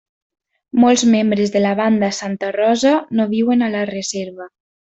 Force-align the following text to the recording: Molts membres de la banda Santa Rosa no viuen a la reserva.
Molts 0.83 1.03
membres 1.15 1.53
de 1.57 1.61
la 1.61 1.73
banda 1.81 2.09
Santa 2.21 2.49
Rosa 2.57 2.95
no 3.21 3.29
viuen 3.37 3.65
a 3.67 3.69
la 3.79 3.85
reserva. 3.95 4.49